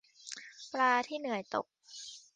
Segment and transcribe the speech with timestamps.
[0.71, 1.65] ปลาที่เหนื่อยตก